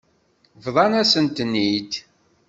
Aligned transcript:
Bḍant-asent-ten-id. 0.63 1.91